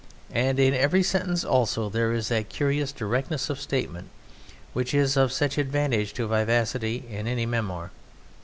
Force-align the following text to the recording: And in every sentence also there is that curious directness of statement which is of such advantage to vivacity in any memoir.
And 0.33 0.57
in 0.57 0.73
every 0.73 1.03
sentence 1.03 1.45
also 1.45 1.87
there 1.87 2.11
is 2.11 2.29
that 2.29 2.49
curious 2.49 2.91
directness 2.91 3.51
of 3.51 3.61
statement 3.61 4.09
which 4.73 4.95
is 4.95 5.15
of 5.15 5.31
such 5.31 5.59
advantage 5.59 6.13
to 6.13 6.25
vivacity 6.25 7.05
in 7.07 7.27
any 7.27 7.45
memoir. 7.45 7.91